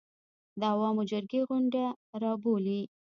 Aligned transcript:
د 0.59 0.61
عوامو 0.73 1.01
جرګې 1.11 1.41
غونډه 1.49 1.83
راوبولي. 2.21 2.81